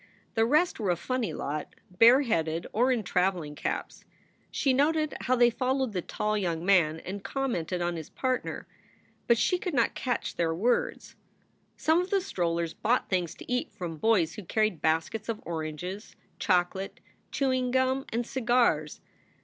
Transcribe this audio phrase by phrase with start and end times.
[0.33, 4.03] The rest were a funny lot, bareheaded or in traveling caps.
[4.49, 8.65] She noted how they followed the tall young man and commented on his partner.
[9.27, 11.15] But she could not catch their words.
[11.77, 16.15] Some of the strollers bought things to eat from boys who carried baskets of oranges,
[16.39, 16.99] chocolate,
[17.31, 19.01] chewing gum, and cigars.